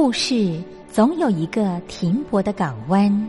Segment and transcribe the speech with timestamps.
[0.00, 3.28] 故事总有一个停泊的港湾。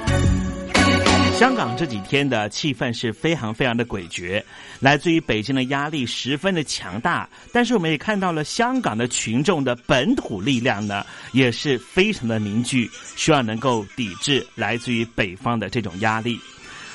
[1.41, 4.43] 香港这几天的气氛是非常非常的诡谲，
[4.79, 16.39] 来自于北京的压力十分的强大，但是我们也看到了香港的群众的本土力量呢，也是非常的凝聚，希望能够抵制来自于北方的这种压力。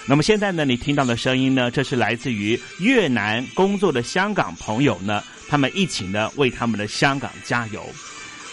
[0.06, 7.84] 那么现在呢，你听到的声音呢，这是来自于越南工作的香港朋友呢，他们一起呢为他们的香港加油。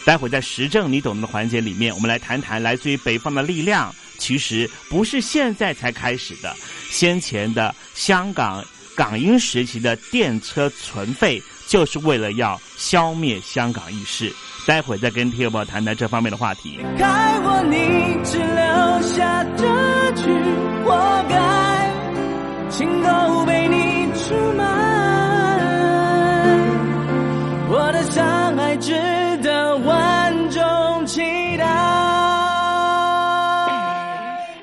[0.03, 3.93] 待会在时政你懂的环节里面，我们来谈谈来自于北方的力量。
[4.17, 6.55] 其实不是现在才开始的，
[6.89, 8.63] 先前的香港
[8.95, 14.33] 港英时期的电车存废，就是为了要消灭香港意识。
[14.65, 16.79] 待会再跟听友谈谈这方面的话题。
[16.97, 17.05] 该
[17.39, 20.31] 我你只留下这句
[20.85, 21.91] 活该，
[22.69, 23.67] 情都被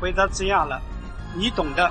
[0.00, 0.80] 回答这样了，
[1.34, 1.90] 你懂的。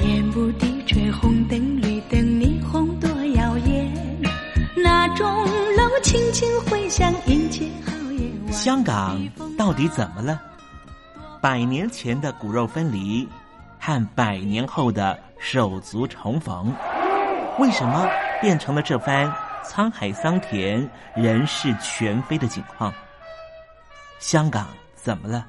[0.00, 3.92] 天不地吹红灯绿灯，霓虹多耀眼，
[4.76, 5.26] 那钟
[5.76, 8.52] 楼轻轻回响，迎接好夜。
[8.52, 9.16] 香港
[9.56, 10.40] 到底怎么了？
[11.40, 13.28] 百年前的骨肉分离，
[13.78, 16.74] 和百年后的手足重逢，
[17.58, 18.08] 为什么
[18.40, 19.32] 变成了这番
[19.64, 22.92] 沧海桑田、人事全非的景况？
[24.18, 24.68] 香港
[25.02, 25.44] 怎么了，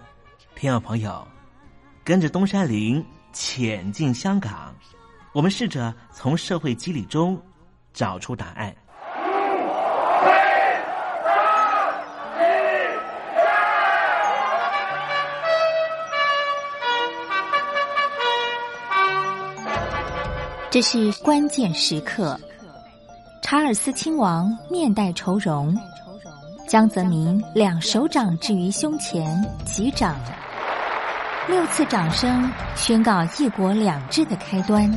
[0.55, 1.27] 听众朋友？
[2.03, 4.73] 跟着东山林潜进香港，
[5.31, 7.39] 我们试着从社会机理中
[7.93, 8.75] 找出答案。
[20.71, 22.35] 这是关键时刻，
[23.43, 25.77] 查尔斯亲王面带愁容。
[26.73, 30.15] 江泽民两手掌置于胸前击掌，
[31.47, 34.91] 六次掌声宣告“一国两制”的开端。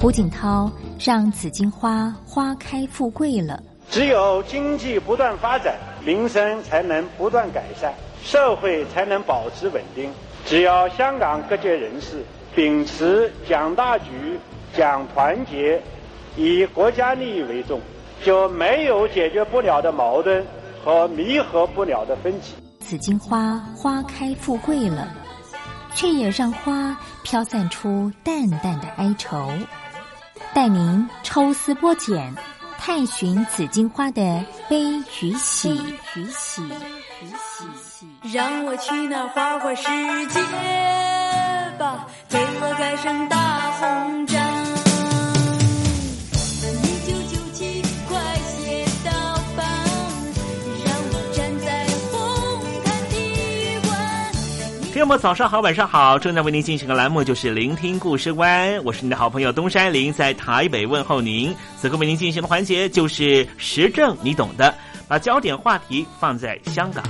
[0.00, 3.62] 胡锦涛让紫荆花花开富贵了。
[3.90, 7.92] 只有经济不断发展，民生才能不断改善，
[8.24, 10.10] 社会才能保持稳定。
[10.46, 12.24] 只要香港各界人士
[12.56, 14.40] 秉持讲大局、
[14.74, 15.82] 讲团结，
[16.34, 17.78] 以国家利益为重，
[18.24, 20.46] 就没有解决不了的矛盾
[20.84, 22.54] 和弥合不了的分歧。
[22.80, 25.08] 紫荆花花开富贵了，
[25.94, 29.50] 却也让花飘散出淡淡的哀愁。
[30.52, 32.34] 带您抽丝剥茧。
[32.82, 34.80] 探寻紫荆花的悲
[35.20, 35.70] 与喜，
[36.16, 38.06] 与喜，与喜。
[38.32, 39.82] 让我去那花花世
[40.28, 40.40] 界
[41.78, 43.36] 吧，给我盖上大
[43.72, 44.59] 红章。
[55.00, 56.18] 那么，早上好，晚上好！
[56.18, 61.56] 正在为您进行的栏目就是《聆听故事湾》，我是你的好朋友东山林，在台北问候您。
[61.78, 64.74] 此刻为您进行的环节就是时政，你懂的，
[65.08, 67.02] 把焦点话题放在香港。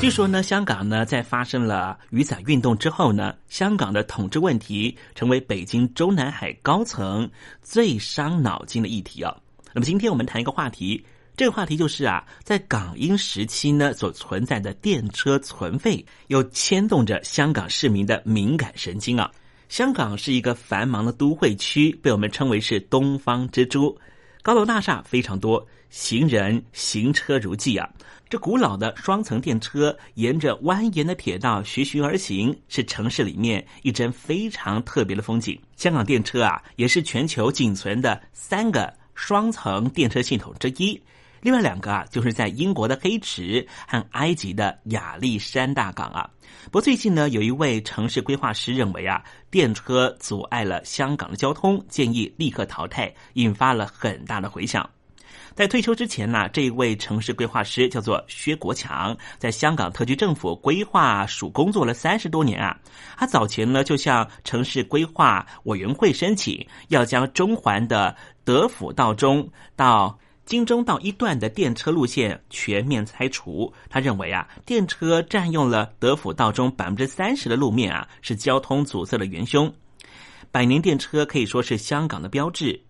[0.00, 7.30] 据说呢，香港呢在发生了雨伞运动之后呢，香港的统治问题成为北京中南海高层
[7.60, 9.36] 最伤脑筋的议题啊。
[9.74, 11.04] 那么今天我们谈一个话题，
[11.36, 19.30] 这个话题就是啊，在港英时期呢所存在的电车存废，又牵动着香港市民的敏感神经啊。
[19.68, 23.94] 香港是一个繁忙的都会区，被我们称为是东方之珠，
[24.40, 27.86] 高楼大厦非常多，行人行车如寄啊。
[28.30, 35.60] 这古老的双层电车沿着蜿蜒的铁道徐徐而行，是城市里面一帧非常特别的风景。
[35.74, 41.02] 香港电车啊，也是全球仅存的三个双层电车系统之一。
[41.40, 46.30] 另外两个啊，就是在英国的黑池和埃及的亚历山大港啊。
[46.66, 49.20] 不过最近呢，有一位城市规划师认为啊，
[49.50, 54.88] 电车阻碍了香港的交通，建议立刻淘汰，引发了很大的回响。
[55.60, 62.74] 在退休之前呢，这一位城市规划师叫做薛国强，在香港特区政府规划署工作了三十多年啊。
[63.14, 73.70] 他早前呢就向城市规划委员会申请，要将中环的德辅道中到金钟道一段的电车路线全面拆除。
[73.90, 79.70] 他认为啊，电车占用了德辅道中百分之三十的路面啊，是交通阻塞的元凶。
[80.50, 82.80] 百年电车可以说是香港的标志。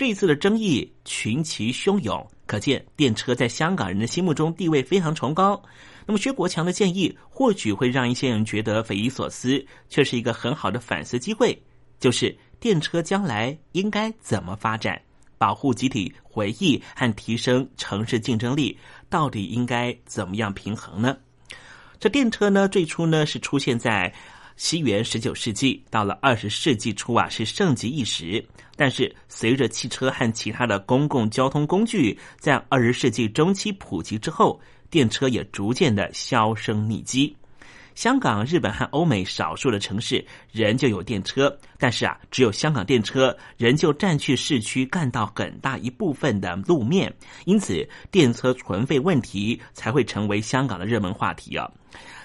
[0.00, 5.62] 这一次的争议群起汹涌，可见电车在香港人的心目中地位非常崇高。
[6.06, 11.62] 那么薛国强的建议或许会让一些人觉得匪夷所思，却是一个很好的反思机会。
[11.98, 14.98] 就是电车将来应该怎么发展，
[15.36, 18.78] 保护集体回忆和提升城市竞争力，
[19.10, 21.14] 到底应该怎么样平衡呢？
[21.98, 24.10] 这电车呢，最初呢是出现在。
[24.60, 28.44] 西元十九世纪到了二十世纪初啊，是盛极一时。
[28.76, 37.34] 但是随着汽车和其他的公共交通工具在二十世纪中期普及之后，电车也逐渐的销声匿迹。
[37.94, 47.10] 香港、日本和欧美少数的城市仍旧有电车，但是啊，只有香港电车仍旧占据市区干道很大一部分的路面，
[47.46, 51.66] 因此电车存废问题才会成为香港的热门话题啊。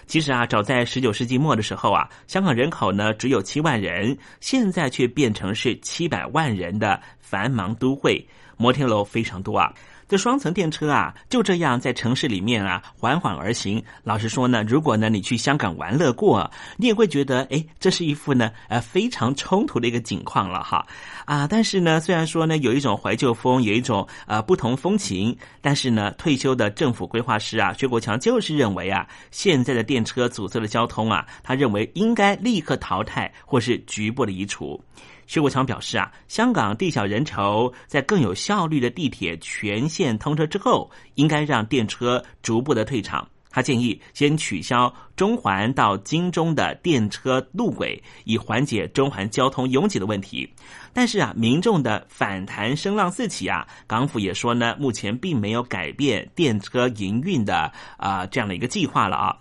[0.08, 8.26] 其实啊，早在十九世纪末的时候啊，香港人口呢只有七万人，现在却变成是七百万人的繁忙都会，
[8.58, 9.74] 摩天楼非常多啊。
[10.08, 13.84] 这双层电车啊，就这样在城市里面啊缓缓而行。
[14.04, 20.86] 老实说呢，如果呢你去香港玩乐过，你也会觉得，哎，这是一副呢呃非常冲突的一个景况了哈
[21.26, 21.46] 啊。
[21.48, 34.82] 但是呢，虽然说呢有一种怀旧风，有一种呃不同风情，但是呢，退休的政府规划师啊，薛国强就是认为啊，现在的电车阻塞了交通啊，他认为应该立刻淘汰或是局部的移除。
[35.28, 43.28] 薛国强表示啊，香港地小人稠，在更有效率的地铁全线通车之后，应该让电车逐步的退场。
[43.56, 50.46] 他建议先取消中环到金钟的电车路轨，以缓解中环交通拥挤的问题。
[50.92, 59.38] 但是啊，民众的反弹声浪四起啊，港府也说呢，目前并没有改变电车营运的啊这样的一个计划了啊。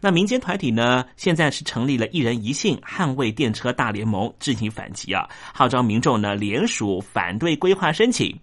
[0.00, 1.04] 那民间团体呢？
[1.18, 5.28] 现在是成立了一人一信捍卫电车大联盟，进行反击啊！
[5.52, 8.34] 号召民众呢联署反对规划申请。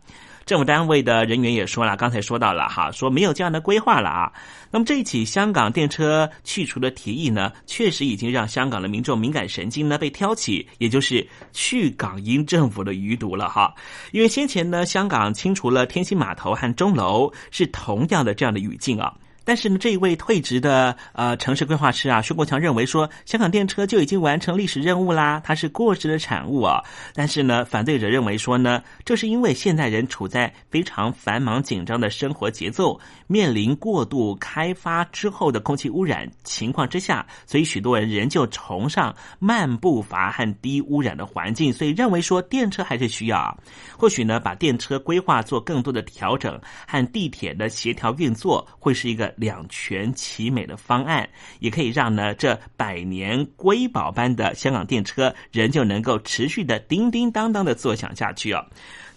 [0.45, 4.31] 政府单位的人员也说了，刚才说到了哈，说没有这样的规划了啊。
[4.69, 13.73] 那么这一起香港电车去除的提议呢，确实已经让香港的民众敏感神经呢被挑起，也就是去港英政府的余毒了哈。
[14.11, 19.11] 因为先前呢，香港清除了天星码头和钟楼，是同样的这样的语境啊。
[19.45, 26.83] 但是呢，这一位退职的呃城市规划师啊，薛国强认为说，香港电车就已经完成历史任务啦，它是过时的产物啊。
[27.13, 43.55] 但是呢，反对者认为说呢，这是因为现代人处在非常繁忙紧张的生活节奏，面临过度开发之后的空气污染情况之下，所以许多人仍旧崇尚慢步伐和低污染的环境，所以认为说电车还是需要啊。
[43.95, 49.34] 或许呢，把电车规划做更多的调整，和地铁的协调运作，会是一个。
[49.35, 58.65] 两全其美的方案，也可以让呢这百年瑰宝般的香港电车仍旧能够持续的叮叮当当的作响下去哦。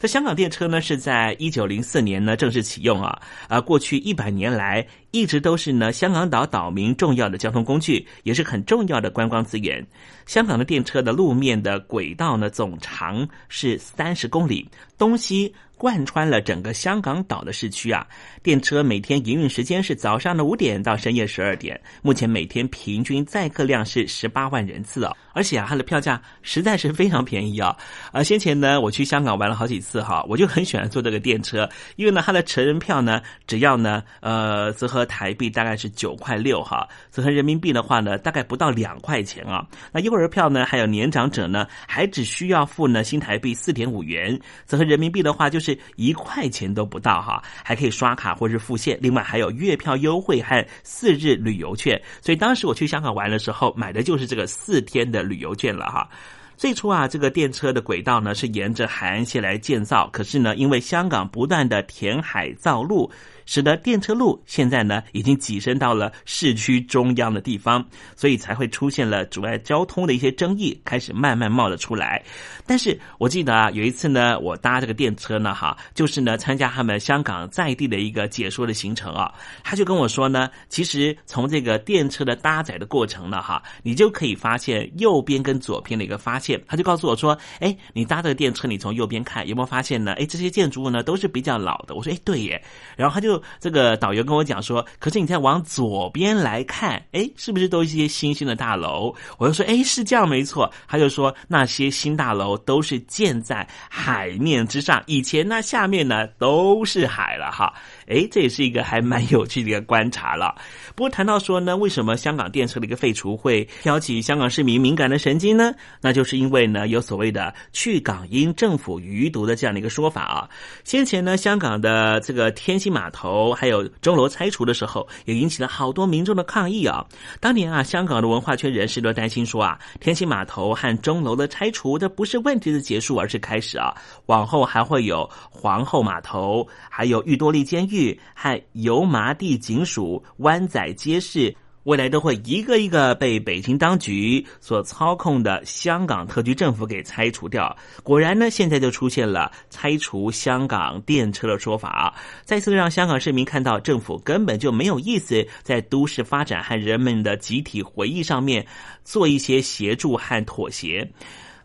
[0.00, 9.84] 这香港电车呢是在一九零四年呢正式启用啊，啊过去一百年来一直都是呢香港岛岛民重要的交通工具，也是很重要的观光资源。
[10.26, 15.54] 香港的电车的路面的轨道呢总长是三十公里，东西。
[15.78, 18.04] 贯穿了整个香港岛的市区啊！
[18.42, 25.16] 电车每天营运时间是早上的五点到深夜十二点，目前每天平均载客量是十八万人次哦。
[25.32, 27.76] 而且啊，它的票价实在是非常便宜啊！
[28.10, 39.64] 啊，先前呢，我去香港玩了好几次哈，我就很喜欢坐这个电车，因为呢，它的成人票呢，只要呢，呃，折合台币大概是九块六哈，折合人民币的话呢，大概不到两块钱啊。
[39.92, 52.00] 那幼儿票呢，还有年长者呢，还只需要付呢新台币四点五元，折合人民币的话就是一块钱都不到哈，还可以刷卡或是付现，另外还有月票优惠和四日旅游券。
[52.20, 55.18] 所以当时我去香港玩的时候，买的就是这个四天的。
[55.28, 56.08] 旅游券了哈。
[56.58, 63.08] 最初啊，这个电车的轨道呢是沿着海岸线来建造，可是呢，因为香港不断的填海造路。
[63.48, 67.82] 使得电车路现在呢已经跻身到了市区中央的地方，
[68.14, 72.22] 所以才会出现了阻碍交通的一些争议，开始慢慢冒了出来。
[72.66, 79.32] 但是我记得啊，有一次呢，我搭这个电车呢，哈，就是呢参加他们香港在地的一个解说的行程啊，
[79.64, 86.62] 他就跟我说呢，其实从这个电车的搭载的过程呢，哈，你就可以发现右边跟左边的一个发现。
[86.66, 90.12] 他就告诉我说，哎，你搭这个电车，你从右边看有没有发现呢？
[90.18, 91.94] 哎，这些建筑物呢都是比较老的。
[91.94, 92.62] 我说，哎，对耶。
[92.94, 93.37] 然后他就。
[93.60, 99.14] 这个导游跟我讲说，可是你再往左边来看，哎，是不是都一些新兴的大楼？
[99.38, 100.70] 我就说，哎，是这样没错。
[100.86, 107.72] 他就说，那些新大楼都是建在海面之上，以前那下面呢都是海了哈。
[108.08, 110.54] 哎，这也是一个还蛮 有趣的一个观察了。
[110.94, 115.72] 不过谈到说呢，为什么香港电车的一个废除会挑起香港市民敏感的神经呢？
[116.00, 120.48] 那就是因为呢，有所谓的去港英政府余毒的这样的一个说法啊。
[120.84, 127.04] 先前呢，香港的这个天星码头还有钟楼拆除的时候，也引起了好多民众的抗议啊。
[127.40, 133.94] 当年啊，香港的文化圈人士都担心说啊，天星码头和钟楼的拆除，这不是问题的结束，而是开始啊。
[134.26, 137.97] 往后还会有皇后码头，还有裕多利监狱。
[138.34, 147.74] 和油麻地警署、湾仔街市，未来都会一个一个被北京当局所操控的香港特区政府给拆除掉。
[148.02, 158.66] 果然呢，现在就出现了拆除香港电车的说法，再次让香港市民看到政府根本就没有意思在都市发展和人们的集体回忆上面
[159.02, 161.10] 做一些协助和妥协。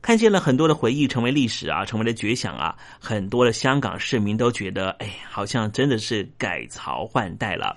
[0.04, 7.76] 看见了很多的回忆成为历史啊，成为了绝响啊，很多的香港市民都觉得，哎，好像真的是改朝换代了。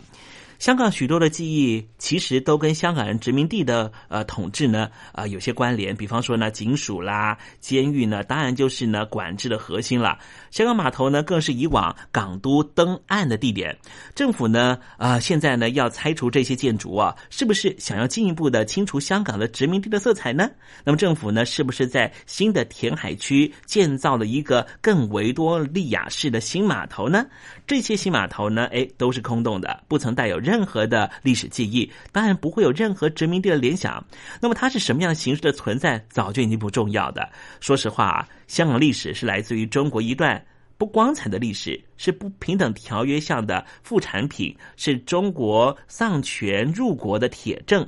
[0.59, 10.19] 香港许多的记忆其实都跟香港人殖民地的呃统治呢啊有些关联，比方说呢警署啦、监狱呢，当然就是呢管制的核心了。
[10.51, 13.77] 香港码头呢更是以往港督登岸的地点。
[14.14, 20.49] 政府呢啊现在呢要拆除这些建筑啊，是不是想要进一步的清除香港的殖民地的色彩呢？
[20.85, 27.27] 那么政府呢是不是在新的填海区建造了一个更维多利亚式的新码头呢？
[27.66, 30.45] 这些新码头呢，哎都是空洞的，不曾带有。
[30.46, 34.06] 任何的历史记忆，当然不会有任何殖民地的联想。
[34.40, 37.28] 那么它是什么样形式的存在，早就已经不重要的。
[37.61, 40.40] 说实话，香港历史是来自于中国一段
[40.78, 47.85] 不光彩的历史，是不平等条约下的副产品，是中国丧权入国的铁证。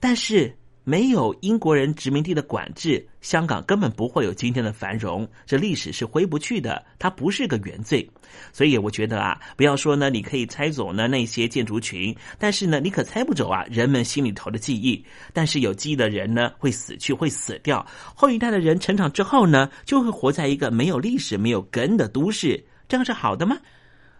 [0.00, 0.52] 但是。
[0.88, 5.28] 没有英国人殖民地的管制，香港根本不会有今天的繁荣。
[5.44, 8.08] 这历史是回不去的，它不是个原罪。
[8.54, 15.04] 所以我觉得啊，不要说呢，你可以拆走呢那些建筑群，但是呢，你可拆不走啊人们心里头的记忆。
[15.34, 17.86] 但是有记忆的人呢，会死去，会死掉。
[18.14, 22.64] 后一代的人成长之后呢，就会活在一个没有历史、没有根的都市。
[22.88, 23.58] 这样是好的吗？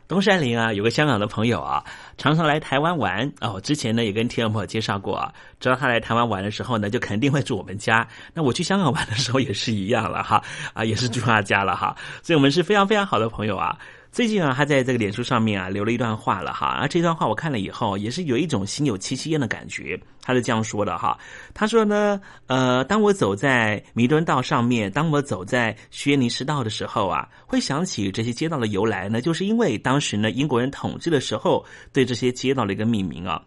[0.08, 1.84] 东山林啊，有个香港的朋友啊，
[2.16, 3.60] 常常来台湾玩哦。
[3.60, 8.08] 之前呢也跟听众朋友介绍过啊，知道他来台湾玩的时候呢，就肯定会住我们家。
[8.32, 10.42] 那我去香港玩的时候也是一样了哈，
[10.72, 11.94] 啊也是住他家了哈。
[12.22, 13.78] 所以我们是非常非常好的朋友啊。
[14.10, 19.98] 最近啊，他在这个脸书上面啊留了一段话了哈，而这段话我看了以后，也是有一种心有戚戚焉的感觉。
[20.22, 21.16] 他是这样说的哈，
[21.54, 33.40] 他说呢，呃，当我走在弥敦道上面，当我走在薛尼士道的时候啊，会想起这些街道的由来呢，就是因为当时呢英国人统治的时候，对这些街道的一个命名啊。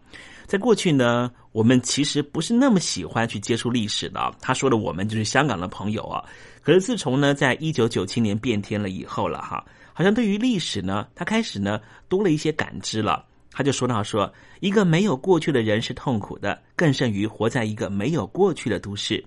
[0.46, 4.32] 在过去呢，我们其实不是那么喜欢去接触历史的。
[4.40, 6.24] 他说的我们就是香港的朋友啊。
[6.62, 9.64] 可是自从呢，在一九九七年变天了以后了哈。
[9.92, 13.24] 好像对于历史呢，他开始呢多了一些感知了。
[13.50, 19.22] 他就说到说，一个没有过去的人是痛苦的，更甚于活在一个没有过去的都市。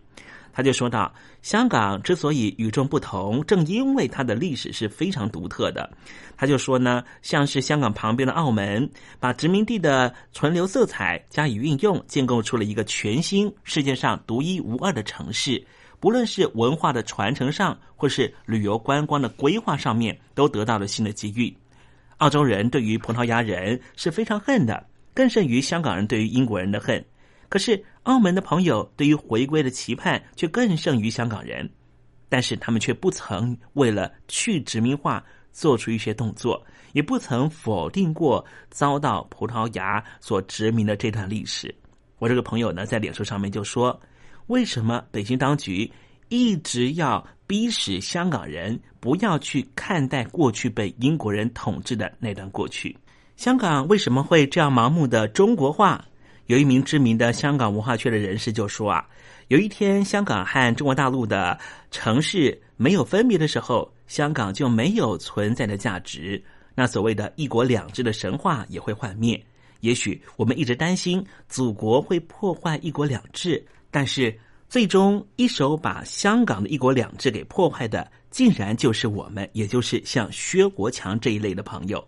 [0.51, 5.91] 他就说到，香港之所以与众不同，正因为它的历史是非常独特的。
[6.38, 15.62] 他就说呢，像是香港旁边的澳门，把殖民地的存留色彩加以运用，建构出了一个全新、世界上独一无二的城市。
[16.05, 21.51] 无论是文化的传承上，或是旅游观光的规划上面，都得到了新的机遇。
[22.17, 27.03] 澳洲人对于葡萄牙人是非常恨的，更甚于香港人对于英国人的恨。
[27.49, 31.67] 可是澳门的朋友对于回归的期盼却更胜于香港人，
[32.29, 36.63] 但是他们却不曾为了去殖民化做出一些动作，
[36.93, 41.73] 也不曾否定过遭到葡萄牙所殖民的这段历史。
[42.19, 43.99] 我这个朋友呢，在脸书上面就说。
[44.47, 45.91] 为什么北京当局
[46.29, 52.95] 一直要逼使香港人不要去看待过去被英国人统治的那段过去？
[53.38, 56.03] 香港为什么会这样盲目的中国化？
[56.45, 59.08] 有一名知名的香港文化圈的人士就说啊，
[59.47, 66.41] 有一天香港和中国大陆的城市没有分别的时候，香港就没有存在的价值，
[66.75, 69.43] 那所谓的一国两制的神话也会幻灭。
[69.79, 73.63] 也许我们一直担心祖国会破坏一国两制。
[73.95, 82.05] 但是，最终一手把香港的一国两制给破坏的，竟然就是我们，也就是像薛国强这一类的朋友。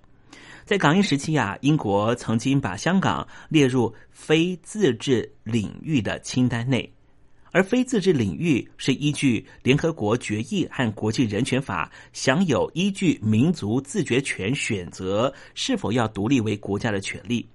[0.65, 6.93] 在港英时期啊，英国曾经把香港列入非自治领域的清单内，
[7.54, 17.47] 而非自治领域是依据联合国决议和国际人权法，享有依据民族自决权选择是否要独立为国家的权利。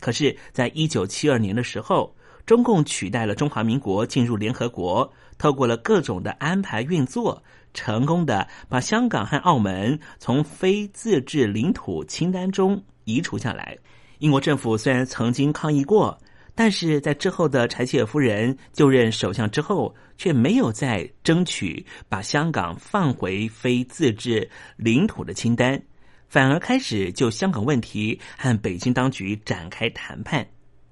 [0.00, 2.12] 可是，在一九七二年的时候。
[2.46, 7.42] 中共取代了中华民国进入联合国，透过了各种的安排运作，
[7.74, 13.76] 成功的把香港和澳门从非自治领土清单中移除下来。
[14.20, 16.16] 英国政府虽然曾经抗议过，
[16.54, 25.82] 但是在之后的柴契尔夫人就任首相之后，却没有再争取把香港放回非自治领土的清单，
[26.28, 30.46] 反而开始就香港问题和北京当局展开谈判。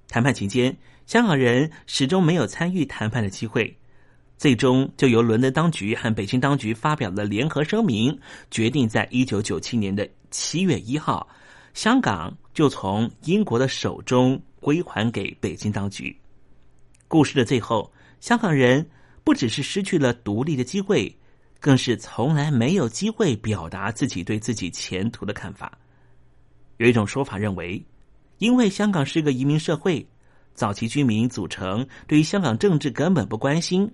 [0.09, 0.77] 谈判期间。
[1.07, 3.77] 香港人始终没有参与谈判的机会，
[4.39, 8.19] 最终就由伦敦当局和北京当局发表了联合声明，
[8.51, 11.29] 决定在一九九七年的七月一号，
[11.75, 16.17] 香港就从英国的手中归还给北京当局。
[17.07, 18.89] 故事的最后，香港人
[19.23, 21.15] 不只是失去了独立的机会，
[21.61, 25.79] 更是从来没有机会表达自己对自己前途的看法。
[26.79, 27.85] 有一种说法认为，
[28.39, 30.05] 因为香港是一个移民社会。
[30.55, 33.91] 早期居民组成对于香港政治根本不关心，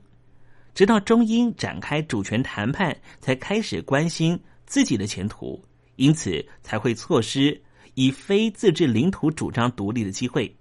[0.74, 5.62] 直到中英展开主权谈判，才开始关心自己的前途，
[5.96, 7.60] 因此才会错失
[7.94, 10.54] 以非自治领土主张独立的机会。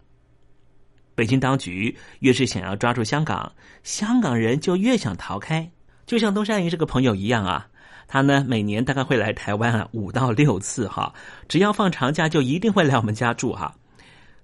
[1.16, 3.52] 北京当局越是想要抓住香港，
[3.84, 5.70] 香港人就越想逃开。
[6.06, 7.68] 就像东山营这个朋友一样啊，
[8.08, 11.14] 他呢每年大概会来台湾啊五到六次哈，
[11.50, 13.76] 只要放长假就一定会来我们家住哈。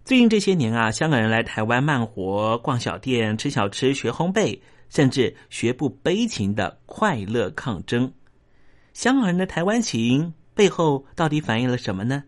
[0.05, 8.13] 最近这些年啊，香港人来台湾慢活、逛小店、吃小吃、学烘焙，甚至学不悲情的快乐抗争。
[8.93, 12.23] 香港人的台湾情背后到底反映了什么呢？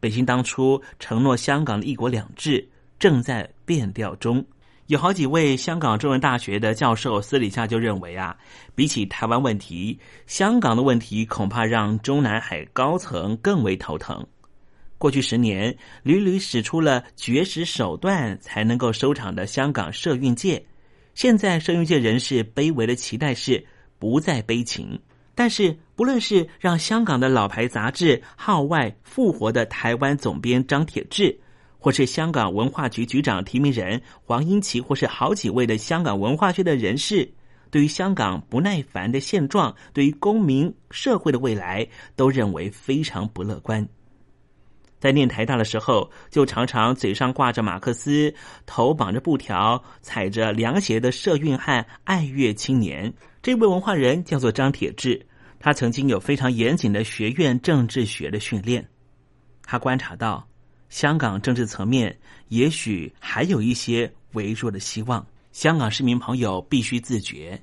[0.00, 4.44] 北京当初承诺香港的一国两制正在变调中。
[4.88, 8.36] 有好几位香港中文大学的教授私底下就认为啊，
[8.74, 14.26] 比起台湾问题，香港的问题恐怕让中南海高层更为头疼。
[14.98, 20.64] 过去十年，屡屡使出了绝食手段才能够收场的香港社运界，
[21.14, 23.64] 现在社运界人士卑微的期待是
[23.98, 24.98] 不再悲情。
[25.34, 31.38] 但是，不论是让香港的老牌杂志《号外》复活的台湾总编张铁志，
[31.78, 37.30] 或是香港文化局局长提名人黄英奇，或是好几位的香港文化界的人士。
[37.70, 43.86] 对于香港不耐烦的现状，对于公民社会的未来，都认为非常不乐观。
[45.06, 48.34] 在念台大的时候，就常常嘴上挂着马克思，
[48.66, 53.14] 头绑着布条，踩着凉鞋的社运汉爱乐青年。
[53.40, 55.24] 这位文化人叫做张铁志，
[55.60, 58.84] 他曾经有非常严谨的学院政治学的训练。
[59.62, 60.44] 他观察到，
[60.88, 65.24] 香港政治层面也许还有一些微弱的希望。
[65.52, 67.62] 香港市民朋友必须自觉，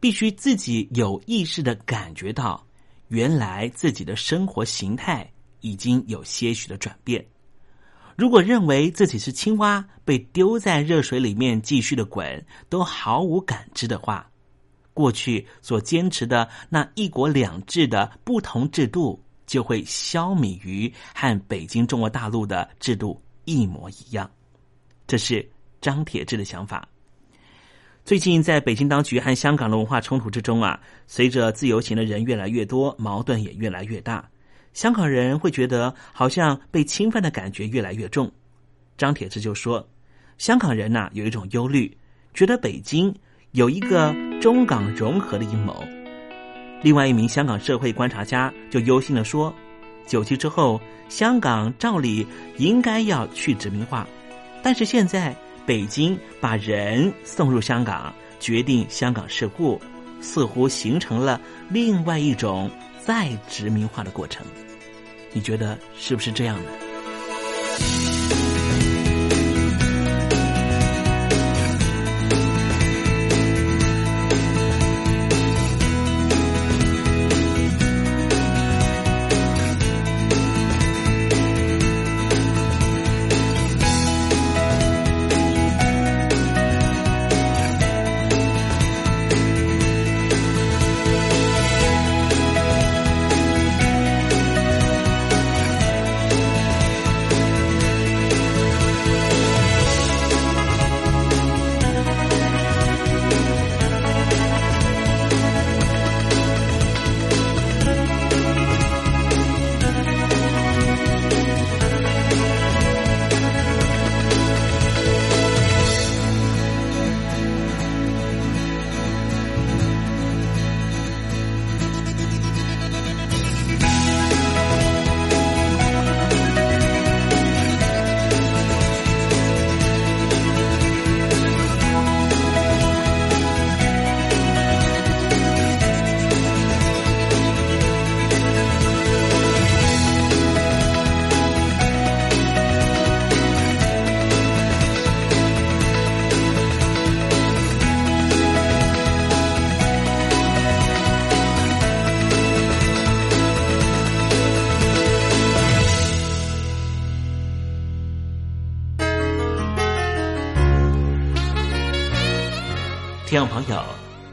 [0.00, 2.66] 必须自己有意识的感觉到，
[3.06, 5.30] 原来自己的生活形态。
[5.62, 7.24] 已经有些许的转变。
[8.14, 14.30] 如果认为自己是青蛙，被丢在热水里面继续的滚，都毫无感知的话，
[14.92, 24.30] 过去所坚持的那一国两制的不同制度，就会消弭于和北京中国大陆的制度一模一样。
[25.06, 26.86] 这是张铁志的想法。
[28.04, 34.28] 最近在北京当局和香港的文化冲突之中啊，随着自由行的人越来越多，矛盾也越来越大。
[34.72, 38.30] 香港人会觉得好像被侵犯的感觉越来越重。
[38.96, 39.86] 张铁志就说
[40.38, 41.94] ：“香港人呐有一种忧虑，
[42.34, 43.14] 觉得北京
[43.50, 45.84] 有一个中港融合的阴谋。”
[46.82, 49.54] 另外一名香港社会观察家就忧心的说
[50.06, 54.06] ：“九七之后，香港照理应该要去殖民化，
[54.62, 59.80] 但是现在北京把人送入香港，决定香港事故，
[60.20, 62.70] 似乎形成了另外一种。”
[63.04, 64.46] 再殖民化的过程，
[65.32, 66.91] 你觉得是不是这样呢？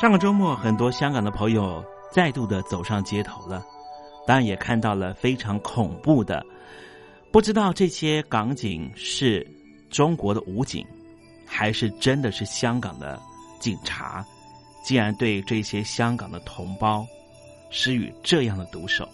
[0.00, 3.66] 上个周末，很多香港的朋友再度的走上街头了，
[4.28, 6.40] 当然也看到了非常恐怖的。
[7.32, 9.44] 不知道这些港警是
[9.90, 10.86] 中国的武警，
[11.44, 13.20] 还是真的是香港的
[13.58, 14.24] 警察？
[14.84, 17.04] 竟然对这些香港的同胞
[17.68, 19.06] 施予这样的毒手。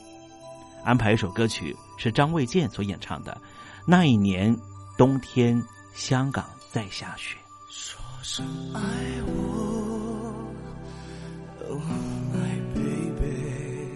[0.84, 3.32] 安排一首歌曲是张卫健所演唱的，
[3.86, 4.54] 《那一年
[4.98, 5.60] 冬天，
[5.94, 7.38] 香港在下雪》。
[7.70, 8.44] 说声
[8.74, 8.80] 爱
[9.26, 10.13] 我。
[11.74, 11.82] Oh
[12.32, 13.90] my baby，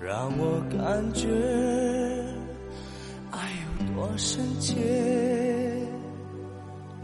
[0.00, 1.26] 让我感觉
[3.32, 4.76] 爱有多深切。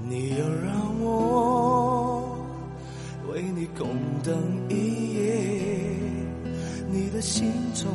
[0.09, 2.39] 你要让我
[3.33, 3.89] 为你空
[4.23, 4.33] 等
[4.69, 5.35] 一夜，
[6.89, 7.89] 你的心中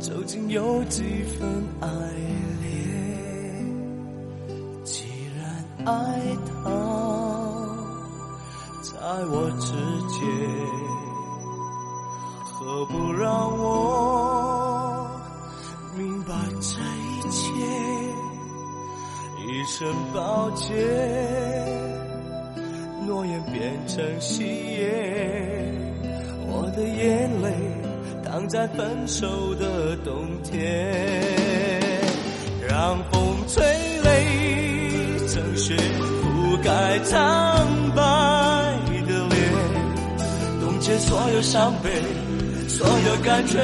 [0.00, 1.02] 究竟有几
[1.38, 1.88] 分爱
[2.62, 3.66] 恋？
[4.82, 5.04] 既
[5.36, 5.44] 然
[5.84, 6.22] 爱
[6.64, 7.45] 他。
[8.98, 9.72] 在我之
[10.08, 10.26] 间，
[12.54, 15.08] 何不让我
[15.96, 17.44] 明白这一切？
[19.46, 20.74] 一声抱歉，
[23.06, 24.42] 诺言变成喜
[24.74, 25.72] 悦，
[26.48, 27.52] 我的眼泪
[28.24, 31.05] 挡在分手的冬天，
[41.36, 41.90] 有伤悲，
[42.66, 43.58] 所有感觉，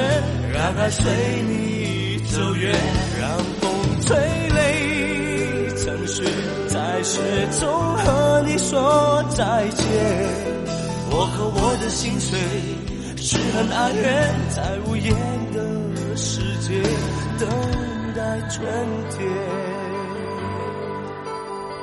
[0.53, 1.11] 让爱随
[1.47, 2.71] 你走远，
[3.19, 4.15] 让风吹
[4.49, 6.23] 泪成雪，
[6.67, 7.19] 在雪
[7.59, 9.87] 中和你说再见。
[11.09, 12.39] 我和我的心碎，
[13.17, 15.11] 是很爱怨，在无言
[15.51, 16.79] 的世界
[17.39, 17.49] 等
[18.13, 18.61] 待春
[19.09, 19.27] 天。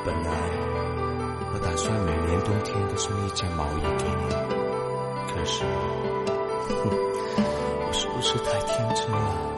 [0.07, 0.31] 本来
[1.53, 4.39] 我打算每年冬天都送一件毛衣给你，
[5.58, 5.64] 是，
[7.86, 9.49] 我是不是太天真了？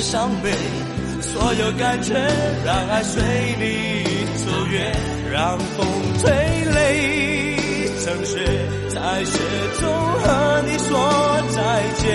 [0.00, 0.50] 伤悲，
[1.20, 2.14] 所有感觉，
[2.64, 3.22] 让爱随
[3.58, 4.04] 你
[4.36, 4.92] 走远。
[5.30, 5.86] 让风
[6.18, 7.56] 吹泪
[8.02, 8.38] 成雪，
[8.88, 9.38] 在雪
[9.78, 9.88] 中
[10.22, 10.88] 和你说
[11.50, 11.58] 再
[11.98, 12.06] 见。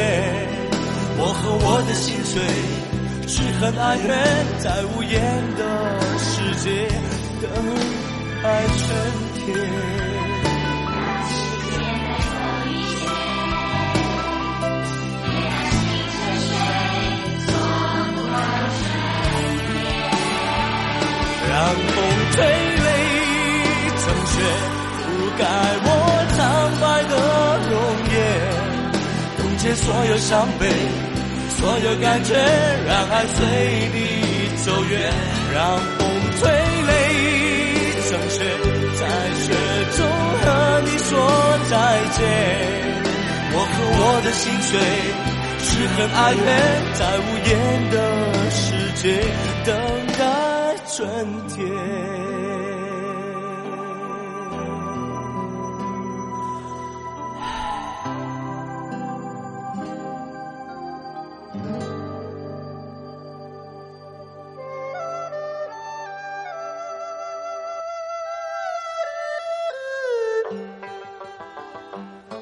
[1.17, 2.41] 我和我的心碎。
[3.25, 4.09] 是恨爱怨，
[4.59, 5.11] 在无言
[5.57, 5.61] 的
[6.19, 6.87] 世界
[7.41, 7.49] 等
[8.43, 8.79] 待春
[9.45, 10.12] 天。
[21.63, 21.95] 让风
[22.33, 22.87] 吹泪
[24.03, 24.35] 成雪，
[24.99, 25.07] 覆
[25.39, 25.41] 盖
[25.85, 25.87] 我
[26.35, 26.37] 苍
[26.81, 27.13] 白的
[27.71, 27.73] 容
[28.11, 28.15] 颜，
[29.37, 30.61] 冻结所有伤悲。
[31.55, 32.35] 所有感觉，
[32.85, 33.39] 让爱随
[33.95, 33.97] 你
[34.65, 34.93] 走远，
[35.53, 36.03] 让风
[36.37, 36.51] 吹
[36.89, 36.91] 泪
[38.09, 38.43] 成雪，
[38.99, 39.01] 在
[39.39, 39.47] 雪
[39.95, 40.03] 中
[40.41, 40.45] 和
[40.83, 41.09] 你说
[41.71, 41.73] 再
[42.11, 42.19] 见。
[43.55, 44.71] 我和我的心碎，
[45.63, 46.43] 是恨爱怨，
[46.99, 47.49] 在无言
[47.89, 47.95] 的
[48.51, 48.67] 世
[49.01, 49.03] 界
[49.63, 49.71] 等
[50.95, 51.09] 春
[51.47, 51.67] 天。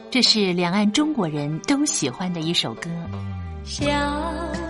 [0.09, 2.89] 这是两岸中国人都喜欢的一首歌。
[3.63, 3.85] 小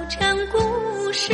[0.08, 1.34] 城故事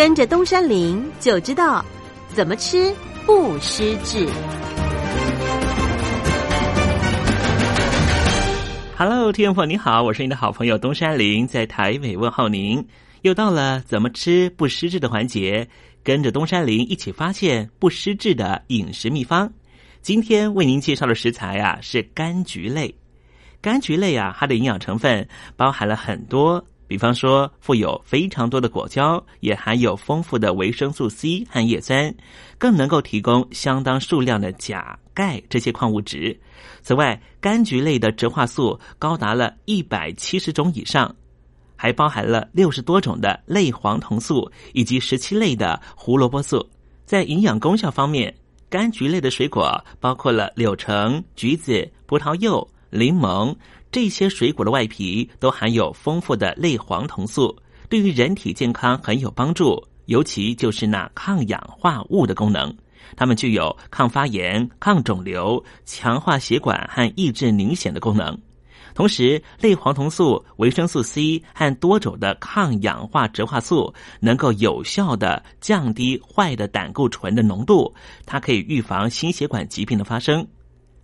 [0.00, 1.84] 跟着东山林就知道
[2.28, 2.90] 怎么吃
[3.26, 4.26] 不失智。
[8.96, 12.82] Hello，听众朋友你好，我是你的好朋友东山林，在台北问候您。
[13.20, 15.68] 又到了怎么吃不失智的环节，
[16.02, 19.52] 跟着东山林一起发现不失智的饮食秘方。
[20.00, 22.94] 今天为您介绍的食材啊是柑橘类。
[23.62, 25.28] 柑橘类啊，它的营养成分
[25.58, 32.12] 包含了很多，比方说富有非常多的果胶，也含有丰富的维生素 C 和叶酸，
[32.58, 36.36] 更能够提供相当数量的钾、钙这些矿物质。
[36.82, 41.14] 此外，柑橘类的植化素高达了一百七十种以上，
[41.76, 46.68] 还包含了六十多种的类黄酮素以及十七类的胡萝卜素。
[47.04, 48.34] 在营养功效方面，
[48.68, 53.54] 柑橘类的水果包括了柳橙、橘子、葡萄柚、柠檬
[53.92, 57.56] 这些水果的外皮都含有丰富的类黄酮素，
[57.88, 62.72] 对于人体健康很有帮助，尤其就是那抗氧化物的功能。
[63.16, 68.38] 它们具有抗发炎、抗肿瘤、强化血管和抑制凝血的功能。
[68.94, 77.92] 同时，类黄酮素、维生素 C 和多种的抗氧化植化素能够有效的降低坏的胆固醇的浓度，
[78.26, 80.46] 它可以预防心血管疾病的发生。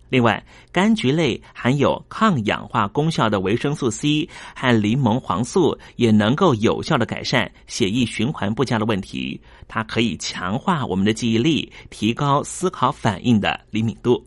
[0.09, 0.41] 另外，
[0.73, 9.39] 柑橘类含有抗氧化功效的维生素 C 和柠檬黄素也能够有效的改善血液循环不佳的问题。
[9.67, 14.23] 它可以强化我们的记忆力，提高思考反应的灵敏度。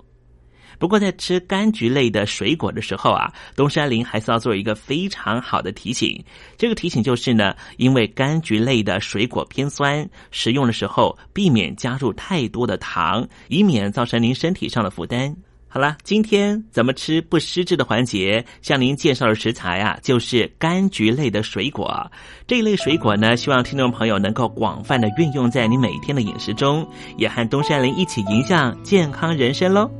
[0.78, 6.22] 不过，在吃柑橘类的水果的时候啊，东山林还是要做一个非常好的提醒。
[6.56, 15.36] 这个提醒就是呢，因为柑橘类的水果偏酸，食用的时候避免加入太多的糖，以免造成您身体上的负担。
[15.72, 22.10] 好了，今天怎么吃不失智的环节，向您介绍的食材啊，就是柑橘类的水果。
[22.44, 26.84] 这一类水果呢，希望听众朋友能够广泛的运用在你每天的饮食中，
[27.16, 29.99] 也和东山林一起迎向健康人生喽。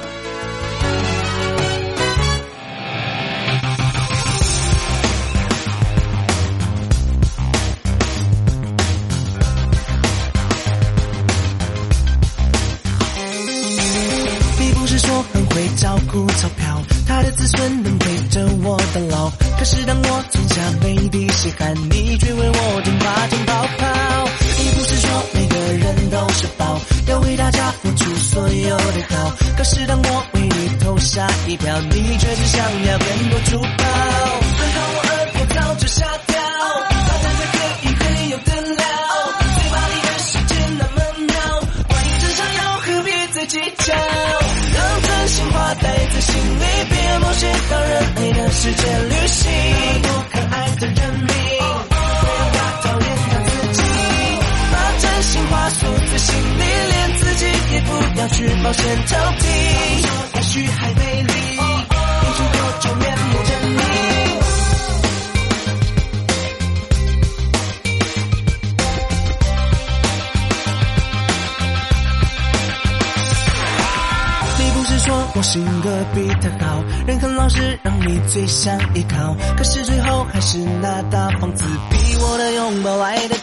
[78.31, 79.35] 最想依靠。
[79.57, 83.35] 可是最后还是那大房子比我的拥抱来的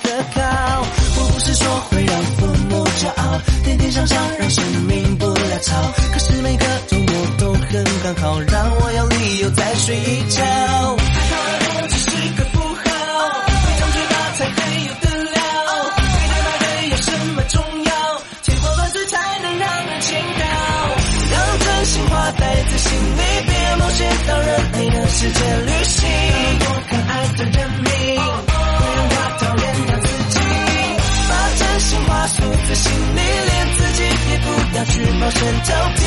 [35.19, 36.01] 冒险挑剔。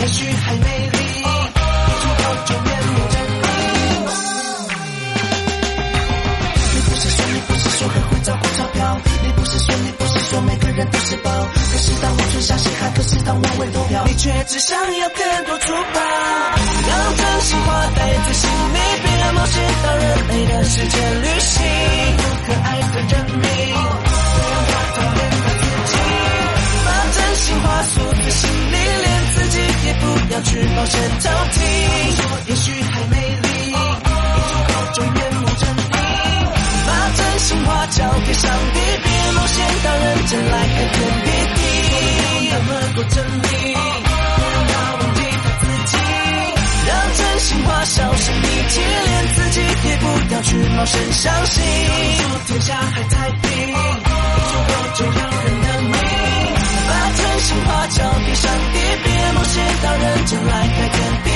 [0.00, 3.44] 也许还美丽，一出口就面目狰狞。
[6.74, 11.30] 你不是说，你不是说很会照顾钞票，你不是说，你不是说每个人都是宝。
[11.72, 16.00] 可是当我存下血汗，可是当我为投票，你却只想要更多珠宝。
[16.88, 21.64] 让真心话带在心里，别冒险到人类的世界旅行。
[22.46, 23.42] 可爱的人民，
[27.36, 31.54] 心话锁在心里，连自己也不要去冒险挑剔。
[32.48, 33.78] 也许还美丽，一出
[34.66, 35.94] 口就面目狰狞。
[36.86, 41.60] 把真心话交给上帝，别冒险到人间来开天辟地。
[42.50, 43.78] 那么多真理，不
[44.52, 45.92] 让他忘记他自己。
[46.88, 51.62] 让真心话销声匿迹，连自己也不要去冒险相信。
[52.46, 55.10] 天下还太平，一出口就要
[55.42, 56.25] 人的命。
[57.16, 61.35] 真心话交给上帝，别冒险到人间来开天地。